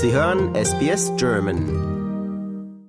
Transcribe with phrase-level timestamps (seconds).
[0.00, 2.84] Sie hören SBS German.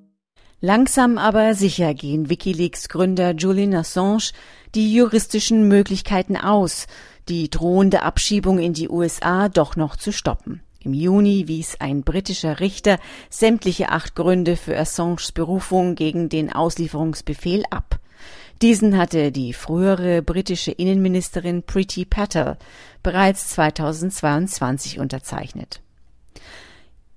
[0.61, 4.29] Langsam aber sicher gehen Wikileaks-Gründer Julian Assange
[4.75, 6.85] die juristischen Möglichkeiten aus,
[7.27, 10.61] die drohende Abschiebung in die USA doch noch zu stoppen.
[10.81, 12.99] Im Juni wies ein britischer Richter
[13.31, 17.97] sämtliche acht Gründe für Assanges Berufung gegen den Auslieferungsbefehl ab.
[18.61, 22.59] Diesen hatte die frühere britische Innenministerin Priti Patel
[23.01, 25.81] bereits 2022 unterzeichnet.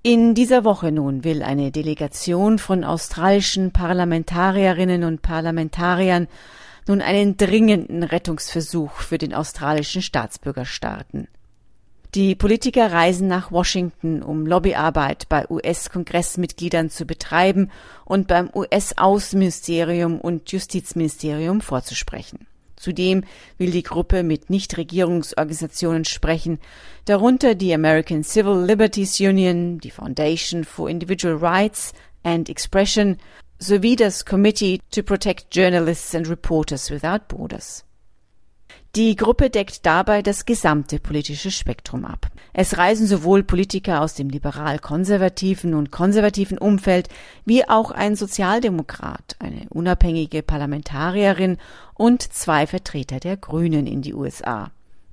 [0.05, 6.27] In dieser Woche nun will eine Delegation von australischen Parlamentarierinnen und Parlamentariern
[6.89, 11.29] nun einen dringenden Rettungsversuch für den australischen Staatsbürger starten.
[12.15, 17.71] Die Politiker reisen nach Washington, um Lobbyarbeit bei US-Kongressmitgliedern zu betreiben
[18.03, 22.45] und beim US-Außenministerium und Justizministerium vorzusprechen.
[22.83, 23.23] Zudem
[23.57, 26.59] will die Gruppe mit Nichtregierungsorganisationen sprechen,
[27.05, 33.17] darunter die American Civil Liberties Union, die Foundation for Individual Rights and Expression
[33.57, 37.85] sowie das Committee to Protect Journalists and Reporters Without Borders.
[38.95, 42.27] Die Gruppe deckt dabei das gesamte politische Spektrum ab.
[42.53, 47.09] Es reisen sowohl Politiker aus dem liberal-konservativen und konservativen Umfeld
[47.43, 51.57] wie auch ein Sozialdemokrat, eine unabhängige Parlamentarierin
[51.95, 54.69] und zwei Vertreter der Grünen in die USA.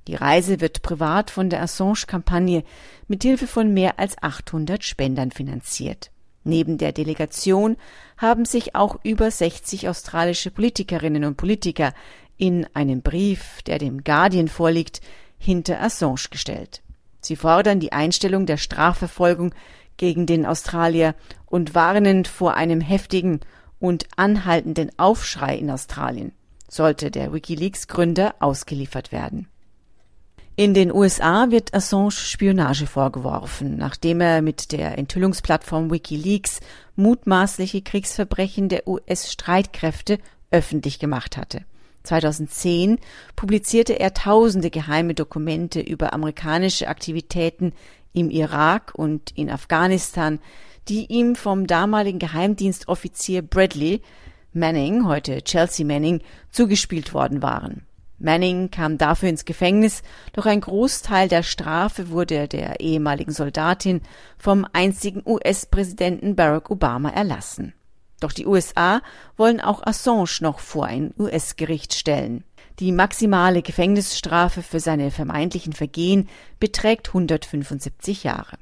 [0.07, 2.63] Die Reise wird privat von der Assange-Kampagne
[3.07, 6.11] mit Hilfe von mehr als 800 Spendern finanziert.
[6.43, 7.77] Neben der Delegation
[8.17, 11.93] haben sich auch über 60 australische Politikerinnen und Politiker
[12.41, 14.99] in einem Brief, der dem Guardian vorliegt,
[15.37, 16.81] hinter Assange gestellt.
[17.19, 19.53] Sie fordern die Einstellung der Strafverfolgung
[19.97, 21.13] gegen den Australier
[21.45, 23.41] und warnen vor einem heftigen
[23.79, 26.31] und anhaltenden Aufschrei in Australien,
[26.67, 29.47] sollte der Wikileaks Gründer ausgeliefert werden.
[30.55, 36.59] In den USA wird Assange Spionage vorgeworfen, nachdem er mit der Enthüllungsplattform Wikileaks
[36.95, 40.17] mutmaßliche Kriegsverbrechen der US-Streitkräfte
[40.49, 41.65] öffentlich gemacht hatte.
[42.03, 42.99] 2010
[43.35, 47.73] publizierte er tausende geheime Dokumente über amerikanische Aktivitäten
[48.13, 50.39] im Irak und in Afghanistan,
[50.87, 54.01] die ihm vom damaligen Geheimdienstoffizier Bradley
[54.53, 57.85] Manning, heute Chelsea Manning, zugespielt worden waren.
[58.19, 60.03] Manning kam dafür ins Gefängnis,
[60.33, 64.01] doch ein Großteil der Strafe wurde der ehemaligen Soldatin
[64.37, 67.73] vom einzigen US-Präsidenten Barack Obama erlassen.
[68.21, 69.01] Doch die USA
[69.35, 72.45] wollen auch Assange noch vor ein US-Gericht stellen.
[72.79, 78.57] Die maximale Gefängnisstrafe für seine vermeintlichen Vergehen beträgt 175 Jahre.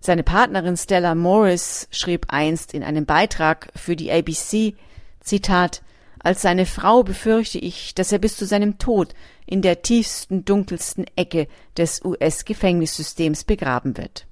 [0.00, 4.74] Seine Partnerin Stella Morris schrieb einst in einem Beitrag für die ABC,
[5.20, 5.82] Zitat,
[6.18, 11.04] als seine Frau befürchte ich, dass er bis zu seinem Tod in der tiefsten, dunkelsten
[11.16, 14.26] Ecke des US-Gefängnissystems begraben wird.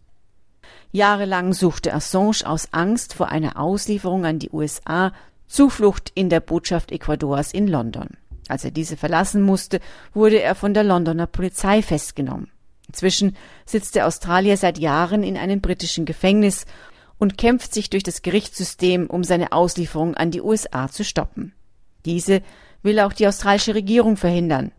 [0.92, 5.12] Jahrelang suchte Assange aus Angst vor einer Auslieferung an die USA
[5.46, 8.08] Zuflucht in der Botschaft Ecuadors in London.
[8.48, 9.80] Als er diese verlassen musste,
[10.12, 12.50] wurde er von der Londoner Polizei festgenommen.
[12.88, 16.66] Inzwischen sitzt der Australier seit Jahren in einem britischen Gefängnis
[17.18, 21.52] und kämpft sich durch das Gerichtssystem, um seine Auslieferung an die USA zu stoppen.
[22.04, 22.42] Diese
[22.82, 24.72] will auch die australische Regierung verhindern.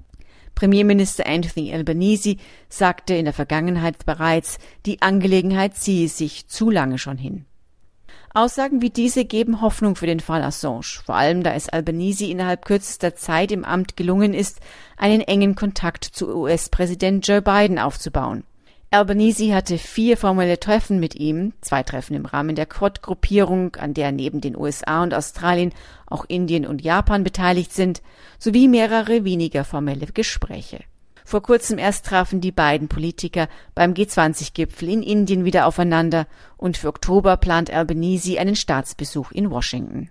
[0.56, 2.38] Premierminister Anthony Albanese
[2.70, 7.46] sagte in der Vergangenheit bereits, die Angelegenheit ziehe sich zu lange schon hin.
[8.34, 12.64] Aussagen wie diese geben Hoffnung für den Fall Assange, vor allem da es Albanese innerhalb
[12.64, 14.62] kürzester Zeit im Amt gelungen ist,
[14.96, 18.46] einen engen Kontakt zu US-Präsident Joe Biden aufzubauen.
[18.94, 24.12] Albanese hatte vier formelle Treffen mit ihm, zwei Treffen im Rahmen der Quad-Gruppierung, an der
[24.12, 25.72] neben den USA und Australien
[26.08, 28.02] auch Indien und Japan beteiligt sind,
[28.38, 30.84] sowie mehrere weniger formelle Gespräche.
[31.24, 36.28] Vor kurzem erst trafen die beiden Politiker beim G20-Gipfel in Indien wieder aufeinander
[36.58, 40.10] und für Oktober plant Albanese einen Staatsbesuch in Washington.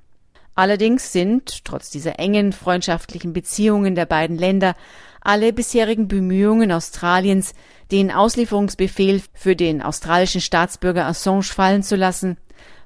[0.54, 4.74] Allerdings sind, trotz dieser engen freundschaftlichen Beziehungen der beiden Länder,
[5.20, 7.54] alle bisherigen Bemühungen Australiens,
[7.91, 12.36] den Auslieferungsbefehl für den australischen Staatsbürger Assange fallen zu lassen,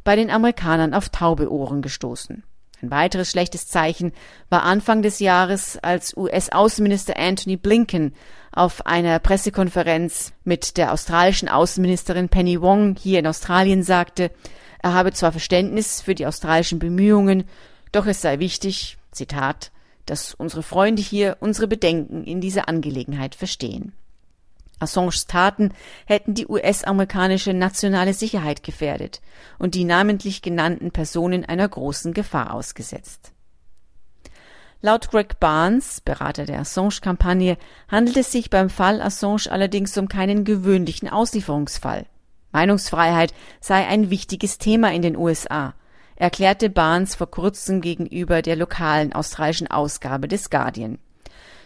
[0.02, 2.42] bei den Amerikanern auf taube Ohren gestoßen.
[2.82, 4.12] Ein weiteres schlechtes Zeichen
[4.50, 8.14] war Anfang des Jahres, als US-Außenminister Anthony Blinken
[8.52, 14.30] auf einer Pressekonferenz mit der australischen Außenministerin Penny Wong hier in Australien sagte,
[14.82, 17.44] er habe zwar Verständnis für die australischen Bemühungen,
[17.90, 19.72] doch es sei wichtig, Zitat,
[20.06, 23.92] dass unsere Freunde hier unsere Bedenken in dieser Angelegenheit verstehen.
[24.80, 25.72] Assanges Taten
[26.04, 29.20] hätten die US-amerikanische nationale Sicherheit gefährdet
[29.58, 33.32] und die namentlich genannten Personen einer großen Gefahr ausgesetzt.
[34.80, 37.56] Laut Greg Barnes, Berater der Assange-Kampagne,
[37.88, 42.04] handelt es sich beim Fall Assange allerdings um keinen gewöhnlichen Auslieferungsfall.
[42.52, 45.74] Meinungsfreiheit sei ein wichtiges Thema in den USA,
[46.16, 50.98] erklärte Barnes vor kurzem gegenüber der lokalen australischen Ausgabe des Guardian.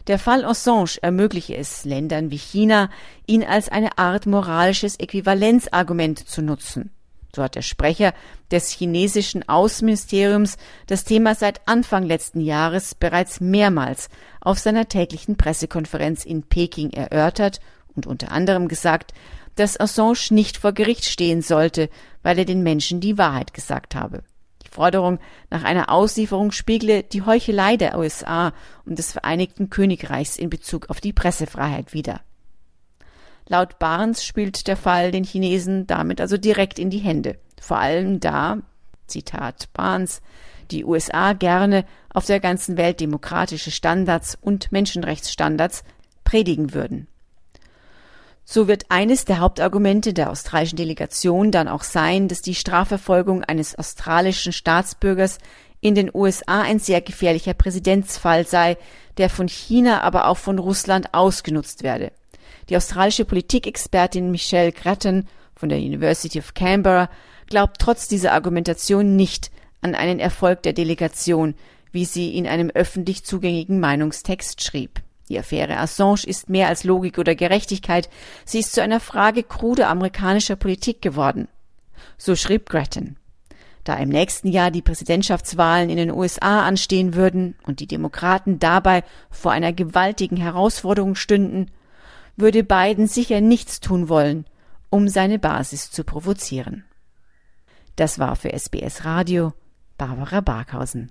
[0.06, 2.88] Der Fall Assange ermögliche es Ländern wie China,
[3.26, 6.90] ihn als eine Art moralisches Äquivalenzargument zu nutzen.
[7.36, 8.14] So hat der Sprecher
[8.50, 10.56] des chinesischen Außenministeriums
[10.86, 14.08] das Thema seit Anfang letzten Jahres bereits mehrmals
[14.40, 17.60] auf seiner täglichen Pressekonferenz in Peking erörtert
[17.94, 19.12] und unter anderem gesagt,
[19.56, 21.90] dass Assange nicht vor Gericht stehen sollte,
[22.22, 24.22] weil er den Menschen die Wahrheit gesagt habe.
[24.68, 25.18] Die Forderung
[25.50, 28.52] nach einer Auslieferung spiegle die Heuchelei der USA
[28.84, 32.20] und des Vereinigten Königreichs in Bezug auf die Pressefreiheit wider.
[33.46, 37.38] Laut Barnes spielt der Fall den Chinesen damit also direkt in die Hände.
[37.58, 38.58] Vor allem da,
[39.06, 40.20] Zitat Barnes,
[40.70, 45.82] die USA gerne auf der ganzen Welt demokratische Standards und Menschenrechtsstandards
[46.24, 47.08] predigen würden.
[48.50, 53.78] So wird eines der Hauptargumente der australischen Delegation dann auch sein, dass die Strafverfolgung eines
[53.78, 55.36] australischen Staatsbürgers
[55.82, 58.78] in den USA ein sehr gefährlicher Präsidentsfall sei,
[59.18, 62.10] der von China, aber auch von Russland ausgenutzt werde.
[62.70, 67.10] Die australische Politikexpertin Michelle Grattan von der University of Canberra
[67.48, 69.50] glaubt trotz dieser Argumentation nicht
[69.82, 71.54] an einen Erfolg der Delegation,
[71.92, 75.02] wie sie in einem öffentlich zugänglichen Meinungstext schrieb.
[75.28, 78.08] Die Affäre Assange ist mehr als Logik oder Gerechtigkeit,
[78.44, 81.48] sie ist zu einer Frage kruder amerikanischer Politik geworden.
[82.16, 83.16] So schrieb Grattan.
[83.84, 89.02] Da im nächsten Jahr die Präsidentschaftswahlen in den USA anstehen würden und die Demokraten dabei
[89.30, 91.70] vor einer gewaltigen Herausforderung stünden,
[92.36, 94.44] würde Biden sicher nichts tun wollen,
[94.90, 96.84] um seine Basis zu provozieren.
[97.96, 99.52] Das war für SBS Radio
[99.96, 101.10] Barbara Barkhausen.